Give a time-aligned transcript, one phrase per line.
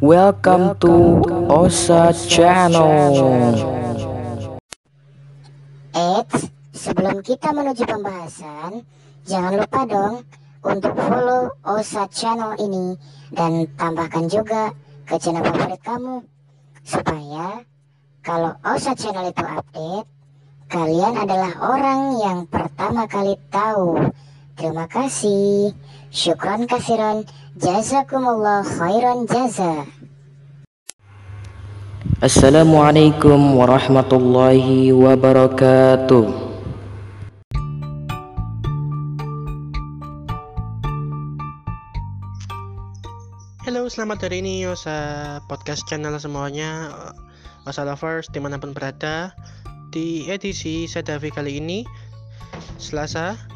[0.00, 1.20] Welcome to
[1.52, 3.12] Osa Channel.
[5.92, 8.80] Eits, sebelum kita menuju pembahasan,
[9.28, 10.24] jangan lupa dong
[10.64, 12.96] untuk follow Osa Channel ini
[13.36, 14.72] dan tambahkan juga
[15.04, 16.24] ke channel favorit kamu
[16.80, 17.60] supaya
[18.24, 20.08] kalau Osa Channel itu update,
[20.72, 24.00] kalian adalah orang yang pertama kali tahu.
[24.60, 25.72] Terima kasih.
[26.12, 27.24] Syukron kasiron.
[27.56, 29.88] Jazakumullah khairan jaza.
[32.20, 36.52] Assalamualaikum warahmatullahi wabarakatuh.
[43.64, 46.92] Halo, selamat hari ini Yosa podcast channel semuanya
[47.64, 49.32] Osa Lovers di mana pun berada
[49.88, 51.88] Di edisi Sadavi kali ini
[52.76, 53.49] Selasa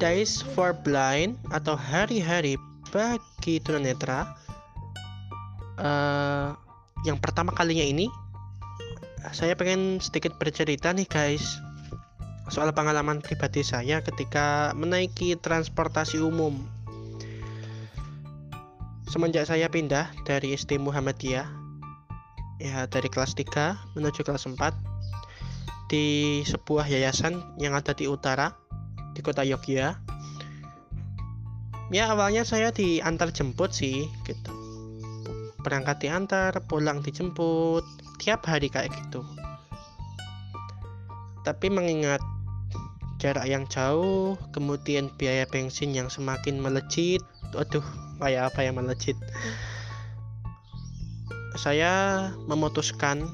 [0.00, 2.56] Days for Blind atau hari-hari
[2.88, 4.32] bagi tunanetra
[5.76, 6.56] uh,
[7.04, 8.08] Yang pertama kalinya ini
[9.36, 11.60] Saya pengen sedikit bercerita nih guys
[12.50, 16.58] Soal pengalaman pribadi saya ketika menaiki transportasi umum.
[19.06, 21.46] Semenjak saya pindah dari SD Muhammadiyah
[22.58, 24.58] ya dari kelas 3 menuju kelas 4
[25.94, 28.50] di sebuah yayasan yang ada di utara
[29.14, 29.98] di kota Yogyakarta.
[31.90, 34.52] Ya awalnya saya diantar jemput sih gitu.
[35.66, 37.82] Berangkat diantar pulang dijemput
[38.22, 39.26] tiap hari kayak gitu.
[41.42, 42.22] Tapi mengingat
[43.18, 47.20] jarak yang jauh kemudian biaya bensin yang semakin melejit
[47.58, 47.84] aduh
[48.22, 49.18] kayak apa yang melejit.
[51.58, 53.26] Saya memutuskan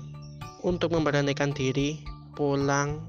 [0.65, 2.01] untuk memberanikan diri
[2.33, 3.05] pulang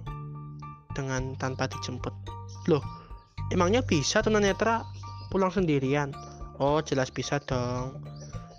[0.91, 2.26] dengan tanpa dijemput
[2.67, 2.97] loh
[3.51, 4.83] emangnya bisa tunanetra
[5.31, 6.11] pulang sendirian?
[6.57, 8.01] Oh jelas bisa dong.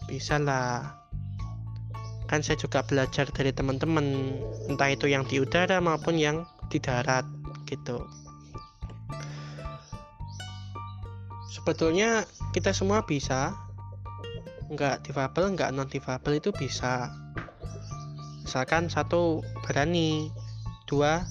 [0.07, 0.97] Bisa lah.
[2.29, 4.37] Kan saya juga belajar dari teman-teman
[4.69, 7.25] entah itu yang di udara maupun yang di darat
[7.65, 8.05] gitu.
[11.53, 13.57] Sebetulnya kita semua bisa.
[14.69, 17.09] Nggak difabel nggak non difabel itu bisa.
[18.45, 20.29] Misalkan satu berani
[20.89, 21.25] dua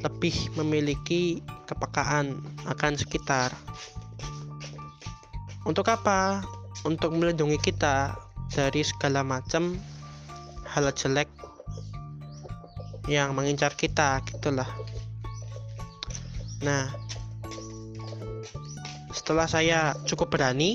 [0.00, 3.54] lebih memiliki kepekaan akan sekitar.
[5.62, 6.42] Untuk apa?
[6.82, 8.18] Untuk melindungi kita
[8.50, 9.78] dari segala macam
[10.66, 11.30] hal jelek
[13.06, 14.66] yang mengincar kita gitulah.
[16.66, 16.90] Nah
[19.14, 20.74] setelah saya cukup berani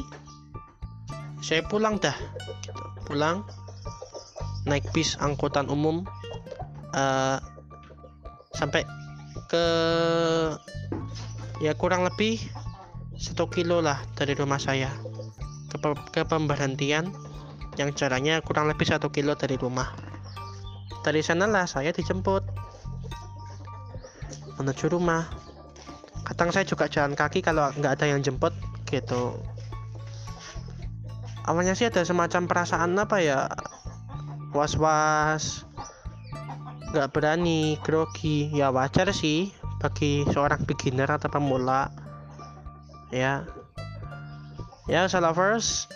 [1.44, 2.72] saya pulang dah gitu.
[3.06, 3.46] pulang
[4.66, 6.04] naik bis angkutan umum
[6.96, 7.38] uh,
[8.58, 8.82] sampai
[9.56, 9.64] ke
[11.64, 12.44] ya kurang lebih
[13.16, 14.92] satu kilo lah dari rumah saya.
[15.72, 15.80] Ke,
[16.12, 17.12] ke pemberhentian
[17.80, 19.96] yang caranya kurang lebih satu kilo dari rumah.
[21.08, 22.44] Dari sanalah saya dijemput
[24.60, 25.28] menuju rumah.
[26.26, 28.52] Kadang saya juga jalan kaki kalau nggak ada yang jemput
[28.90, 29.40] gitu.
[31.46, 33.46] Awalnya sih ada semacam perasaan apa ya
[34.50, 35.68] was-was
[36.92, 38.52] nggak berani grogi.
[38.54, 41.90] Ya wajar sih bagi seorang beginner atau pemula.
[43.10, 43.46] Ya.
[44.86, 45.90] Ya lovers.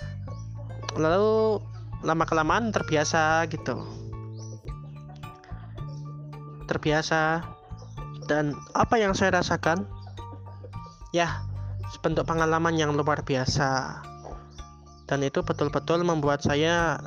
[0.97, 1.61] Lalu
[2.01, 3.85] lama kelamaan terbiasa gitu.
[6.65, 7.43] Terbiasa.
[8.29, 9.89] Dan apa yang saya rasakan?
[11.09, 11.41] Ya
[11.89, 14.01] sebentuk pengalaman yang luar biasa.
[15.09, 17.01] Dan itu betul-betul membuat saya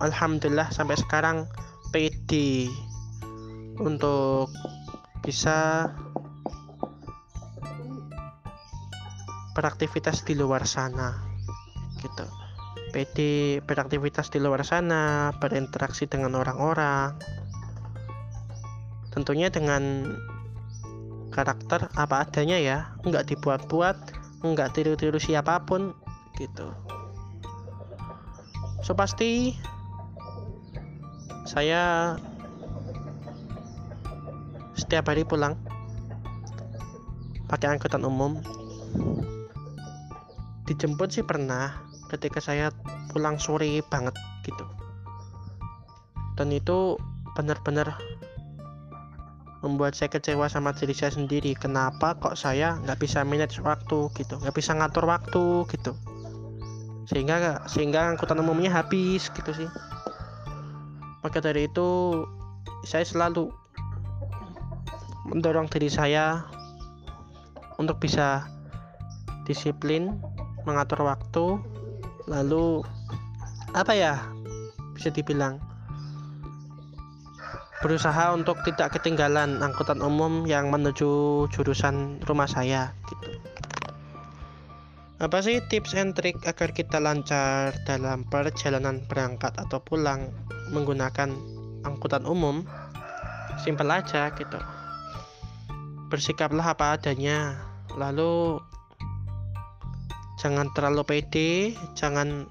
[0.00, 1.44] alhamdulillah sampai sekarang
[3.76, 4.48] untuk
[5.20, 5.92] bisa
[9.52, 11.12] beraktivitas di luar sana
[12.00, 12.24] gitu.
[12.92, 17.16] Pede beraktivitas di luar sana berinteraksi dengan orang-orang.
[19.12, 20.16] Tentunya dengan
[21.32, 23.96] karakter apa adanya ya nggak dibuat-buat
[24.44, 25.96] nggak tiru-tiru siapa pun
[26.36, 26.68] gitu.
[28.84, 29.56] So pasti
[31.42, 32.14] saya
[34.78, 35.58] setiap hari pulang
[37.50, 38.38] pakai angkutan umum.
[40.64, 42.70] Dijemput sih pernah ketika saya
[43.12, 44.14] pulang sore banget
[44.46, 44.64] gitu.
[46.38, 46.96] Dan itu
[47.36, 47.98] benar-benar
[49.60, 51.52] membuat saya kecewa sama diri saya sendiri.
[51.58, 55.92] Kenapa kok saya nggak bisa manage waktu gitu nggak bisa ngatur waktu gitu?
[57.10, 59.68] Sehingga sehingga angkutan umumnya habis gitu sih
[61.22, 62.22] maka dari itu
[62.82, 63.50] saya selalu
[65.30, 66.42] mendorong diri saya
[67.78, 68.46] untuk bisa
[69.46, 70.18] disiplin
[70.66, 71.58] mengatur waktu
[72.30, 72.82] lalu
[73.74, 74.14] apa ya
[74.94, 75.58] bisa dibilang
[77.82, 83.34] berusaha untuk tidak ketinggalan angkutan umum yang menuju jurusan rumah saya gitu.
[85.18, 90.30] Apa sih tips and trik agar kita lancar dalam perjalanan berangkat atau pulang
[90.72, 91.28] menggunakan
[91.84, 92.64] angkutan umum
[93.60, 94.58] simpel aja gitu.
[96.08, 97.60] Bersikaplah apa adanya.
[97.94, 98.56] Lalu
[100.40, 102.48] jangan terlalu pede jangan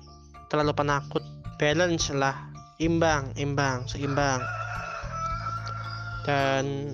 [0.47, 1.25] terlalu penakut.
[1.57, 4.41] Balance lah imbang imbang seimbang.
[6.21, 6.93] Dan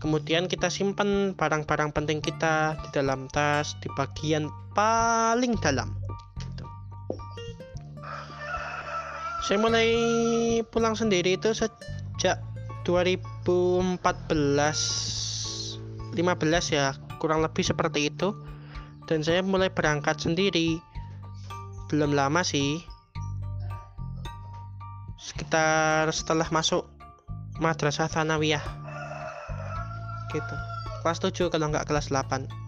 [0.00, 6.03] kemudian kita simpan barang-barang penting kita di dalam tas di bagian paling dalam
[9.44, 9.92] saya mulai
[10.72, 12.40] pulang sendiri itu sejak
[12.88, 18.32] 2014 15 ya kurang lebih seperti itu.
[19.04, 20.80] Dan saya mulai berangkat sendiri.
[21.92, 22.80] Belum lama sih.
[25.20, 26.88] Sekitar setelah masuk
[27.60, 28.64] madrasah Thanawiyah.
[30.32, 30.56] Gitu.
[31.04, 32.64] Kelas 7 kalau nggak kelas 8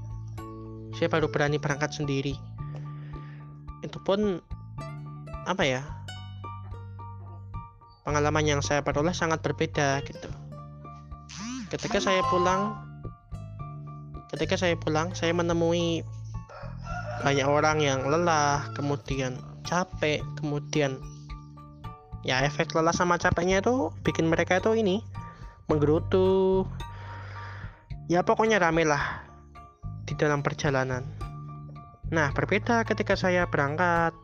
[0.97, 2.37] saya baru berani berangkat sendiri.
[3.81, 4.45] Itu pun
[5.49, 5.96] apa ya
[8.07, 10.31] pengalaman yang saya peroleh sangat berbeda gitu.
[11.67, 12.79] Ketika saya pulang
[14.31, 16.07] ketika saya pulang saya menemui
[17.27, 21.03] banyak orang yang lelah kemudian capek kemudian
[22.23, 25.03] ya efek lelah sama capeknya itu bikin mereka itu ini
[25.67, 26.63] menggerutu.
[28.07, 29.27] Ya pokoknya rame lah
[30.07, 31.03] di dalam perjalanan.
[32.15, 34.15] Nah berbeda ketika saya berangkat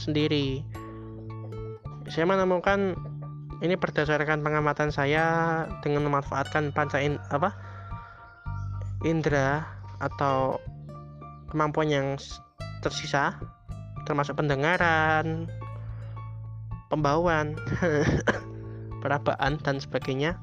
[0.00, 0.64] sendiri.
[2.08, 2.96] Saya menemukan
[3.60, 7.52] ini berdasarkan pengamatan saya dengan memanfaatkan panca in, apa
[9.04, 9.64] indera
[10.00, 10.56] atau
[11.52, 12.06] kemampuan yang
[12.80, 13.36] tersisa
[14.08, 15.48] termasuk pendengaran
[16.90, 17.54] pembawaan,
[19.02, 20.36] perabaan dan sebagainya.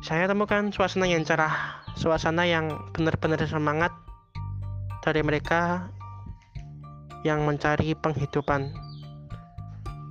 [0.00, 3.90] Saya temukan suasana yang cerah, suasana yang benar-benar semangat
[5.02, 5.90] dari mereka
[7.26, 8.70] yang mencari penghidupan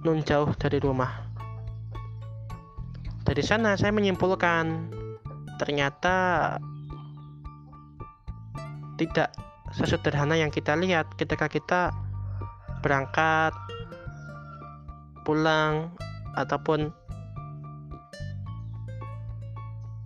[0.03, 1.26] nun jauh dari rumah.
[3.27, 4.88] Dari sana saya menyimpulkan
[5.59, 6.56] ternyata
[8.95, 9.35] tidak
[9.75, 11.91] sesederhana yang kita lihat ketika kita
[12.79, 13.51] berangkat
[15.27, 15.91] pulang
[16.39, 16.95] ataupun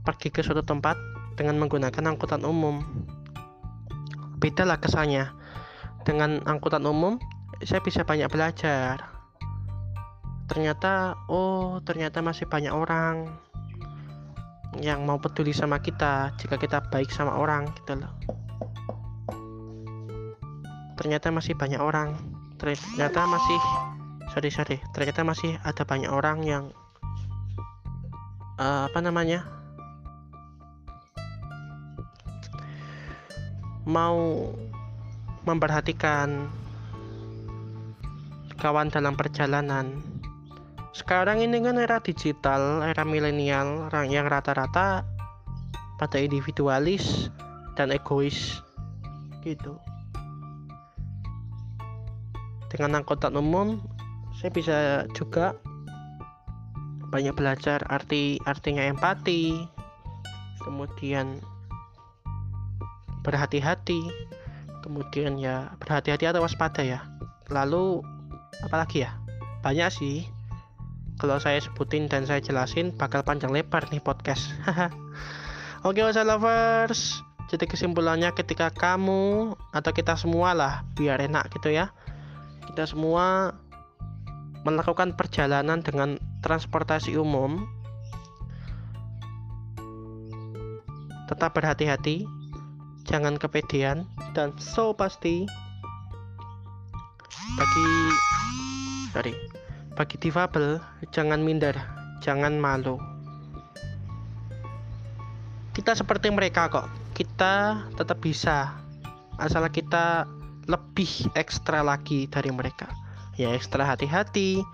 [0.02, 0.98] pergi ke suatu tempat
[1.38, 2.82] dengan menggunakan angkutan umum.
[4.42, 5.30] Beda lah kesannya.
[6.02, 7.22] Dengan angkutan umum,
[7.62, 9.21] saya bisa banyak belajar.
[10.52, 13.32] Ternyata, oh, ternyata masih banyak orang
[14.84, 18.12] yang mau peduli sama kita jika kita baik sama orang gitu loh.
[21.00, 22.20] Ternyata masih banyak orang.
[22.60, 23.60] Ternyata masih
[24.32, 26.64] sorry sorry ternyata masih ada banyak orang yang
[28.56, 29.44] uh, apa namanya
[33.84, 34.56] mau
[35.44, 36.48] memperhatikan
[38.56, 40.00] kawan dalam perjalanan
[40.92, 45.08] sekarang ini kan era digital era milenial yang rata-rata
[45.96, 47.32] pada individualis
[47.80, 48.60] dan egois
[49.46, 49.80] gitu.
[52.68, 53.80] Dengan angkutan umum
[54.36, 54.78] saya bisa
[55.16, 55.56] juga
[57.12, 59.68] banyak belajar arti artinya empati
[60.64, 61.40] kemudian
[63.24, 64.08] berhati-hati
[64.84, 67.00] kemudian ya berhati-hati atau waspada ya.
[67.48, 68.04] Lalu
[68.68, 69.16] apalagi ya?
[69.62, 70.41] Banyak sih
[71.22, 74.50] kalau saya sebutin dan saya jelasin bakal panjang lebar nih podcast.
[75.86, 77.22] Oke okay, lovers.
[77.54, 81.94] Jadi kesimpulannya ketika kamu atau kita semua lah biar enak gitu ya
[82.72, 83.52] kita semua
[84.64, 87.68] melakukan perjalanan dengan transportasi umum
[91.28, 92.24] tetap berhati-hati
[93.04, 95.44] jangan kepedean dan so pasti
[97.60, 97.88] bagi
[99.12, 99.61] sorry
[100.02, 100.82] bagi difabel
[101.14, 101.78] jangan minder
[102.26, 102.98] jangan malu.
[105.78, 106.90] Kita seperti mereka kok.
[107.14, 108.82] Kita tetap bisa
[109.38, 110.26] asal kita
[110.66, 112.90] lebih ekstra lagi dari mereka.
[113.38, 114.66] Ya ekstra hati-hati.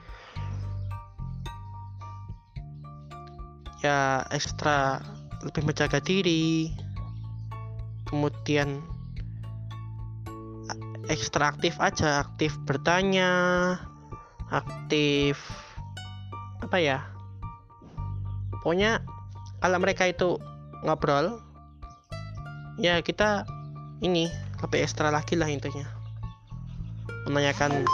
[3.83, 5.03] Ya ekstra
[5.43, 6.71] lebih menjaga diri.
[8.07, 8.79] Kemudian
[11.11, 13.27] ekstra aktif aja aktif bertanya
[14.51, 15.39] aktif
[16.63, 16.99] apa ya
[18.63, 19.03] pokoknya
[19.61, 20.37] kalau mereka itu
[20.85, 21.41] ngobrol
[22.77, 23.43] ya kita
[24.05, 24.29] ini
[24.61, 25.85] lebih ekstra lagi lah intinya.
[27.27, 27.85] Menanyakan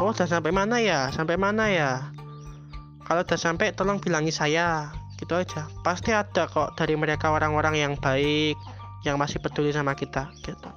[0.00, 1.08] oh udah sampai mana ya?
[1.12, 2.12] Sampai mana ya?
[3.04, 5.68] Kalau udah sampai tolong bilangi saya gitu aja.
[5.84, 8.56] Pasti ada kok dari mereka orang-orang yang baik
[9.04, 10.70] yang masih peduli sama kita gitu.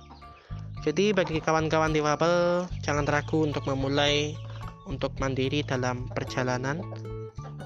[0.85, 4.37] Jadi bagi kawan-kawan difabel jangan ragu untuk memulai
[4.85, 6.81] untuk mandiri dalam perjalanan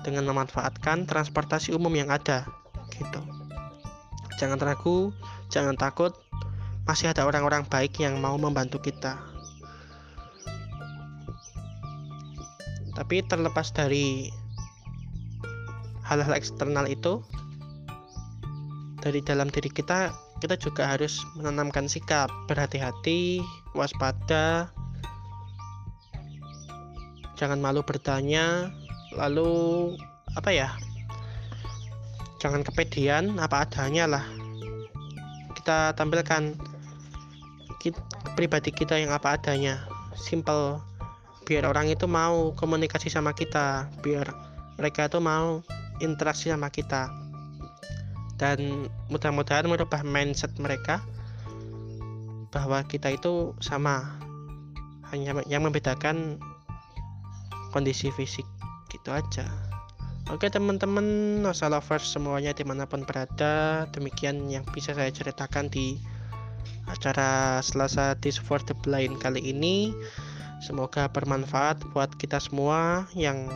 [0.02, 2.48] dengan memanfaatkan transportasi umum yang ada
[2.96, 3.22] gitu.
[4.40, 5.12] Jangan ragu
[5.52, 6.16] jangan takut
[6.88, 9.20] masih ada orang-orang baik yang mau membantu kita.
[12.96, 14.34] Tapi terlepas dari
[16.04, 17.22] hal-hal eksternal itu
[19.00, 23.44] dari dalam diri kita kita juga harus menanamkan sikap berhati-hati
[23.76, 24.72] waspada
[27.40, 28.68] jangan malu bertanya
[29.16, 29.96] lalu
[30.36, 30.70] apa ya
[32.40, 34.26] jangan kepedean apa adanya lah.
[35.54, 36.56] Kita tampilkan
[37.84, 38.00] kita,
[38.34, 39.84] pribadi kita yang apa adanya.
[40.16, 40.80] Simple.
[41.44, 43.92] Biar orang itu mau komunikasi sama kita.
[44.00, 44.32] Biar
[44.80, 45.60] mereka itu mau
[46.00, 47.12] interaksi sama kita.
[48.40, 51.04] Dan mudah-mudahan merubah mindset mereka
[52.56, 54.16] bahwa kita itu sama.
[55.12, 56.40] Hanya yang membedakan
[57.70, 58.46] kondisi fisik
[58.90, 59.46] gitu aja.
[60.30, 65.98] Oke teman-teman Nosa Lovers semuanya di mana pun berada Demikian yang bisa saya ceritakan di
[66.86, 69.90] acara Selasa This for the Blind kali ini.
[70.62, 73.50] Semoga bermanfaat buat kita semua yang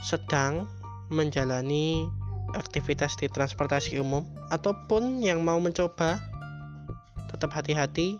[0.00, 0.64] sedang
[1.12, 2.08] menjalani
[2.56, 6.24] aktivitas di transportasi umum Ataupun yang mau mencoba
[7.28, 8.16] Tetap hati-hati.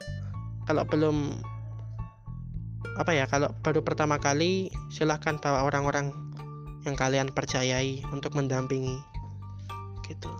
[0.68, 1.40] Kalau belum
[2.94, 6.14] apa ya kalau baru pertama kali silahkan bawa orang-orang
[6.84, 9.00] yang kalian percayai untuk mendampingi.
[10.04, 10.30] Gitu.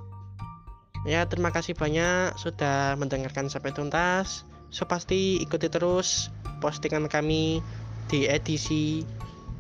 [1.04, 4.48] Ya terima kasih banyak sudah mendengarkan sampai tuntas.
[4.72, 7.60] So pasti ikuti terus postingan kami
[8.08, 9.04] di edisi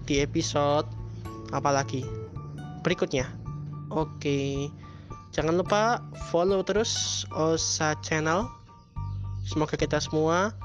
[0.04, 0.88] di episode
[1.52, 2.04] apalagi
[2.84, 3.28] berikutnya.
[3.92, 4.68] Oke.
[5.34, 5.98] Jangan lupa
[6.30, 8.46] follow terus Osa channel.
[9.44, 10.56] Semoga kita semua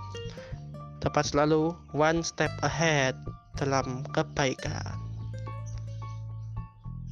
[1.00, 3.16] dapat selalu one step ahead
[3.60, 5.10] dalam kebaikan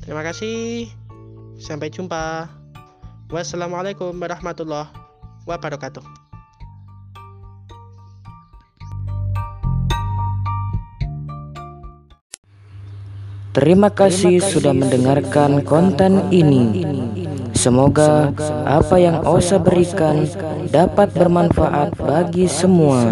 [0.08, 0.88] Terima kasih.
[1.60, 2.48] Sampai jumpa.
[3.28, 4.88] Wassalamualaikum warahmatullahi
[5.44, 6.00] wabarakatuh.
[13.52, 16.88] Terima kasih sudah mendengarkan konten ini.
[17.52, 18.32] Semoga
[18.64, 20.24] apa yang Osa berikan
[20.72, 23.12] dapat bermanfaat bagi semua.